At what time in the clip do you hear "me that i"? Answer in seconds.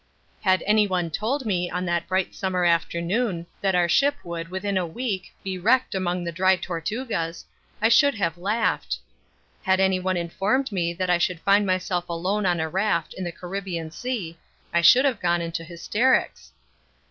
10.71-11.19